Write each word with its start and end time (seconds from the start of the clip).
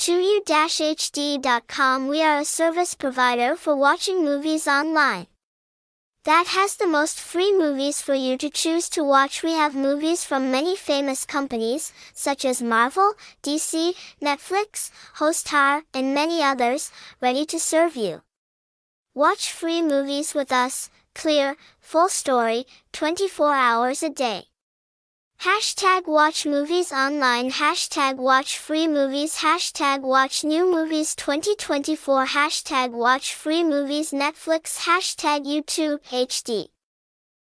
2u-hd.com 0.00 1.98
We 2.08 2.22
are 2.22 2.38
a 2.38 2.44
service 2.46 2.94
provider 2.94 3.54
for 3.54 3.76
watching 3.76 4.24
movies 4.24 4.66
online. 4.66 5.26
That 6.24 6.46
has 6.46 6.76
the 6.76 6.86
most 6.86 7.20
free 7.20 7.52
movies 7.52 8.00
for 8.00 8.14
you 8.14 8.38
to 8.38 8.48
choose 8.48 8.88
to 8.90 9.04
watch. 9.04 9.42
We 9.42 9.52
have 9.52 9.74
movies 9.74 10.24
from 10.24 10.50
many 10.50 10.74
famous 10.74 11.26
companies, 11.26 11.92
such 12.14 12.46
as 12.46 12.62
Marvel, 12.62 13.12
DC, 13.42 13.94
Netflix, 14.22 14.90
Hostar, 15.16 15.82
and 15.92 16.14
many 16.14 16.42
others, 16.42 16.90
ready 17.20 17.44
to 17.44 17.60
serve 17.60 17.94
you. 17.94 18.22
Watch 19.12 19.52
free 19.52 19.82
movies 19.82 20.32
with 20.32 20.50
us, 20.50 20.88
clear, 21.14 21.58
full 21.78 22.08
story, 22.08 22.66
24 22.92 23.52
hours 23.52 24.02
a 24.02 24.08
day. 24.08 24.49
Hashtag 25.44 26.06
watch 26.06 26.44
movies 26.44 26.92
online. 26.92 27.50
Hashtag 27.50 28.16
watch 28.16 28.58
free 28.58 28.86
movies. 28.86 29.36
Hashtag 29.36 30.02
watch 30.02 30.44
new 30.44 30.70
movies 30.70 31.14
2024 31.14 32.26
Hashtag 32.26 32.90
watch 32.90 33.34
free 33.34 33.64
movies. 33.64 34.10
Netflix. 34.10 34.80
Hashtag 34.80 35.46
YouTube 35.46 36.00
HD 36.10 36.68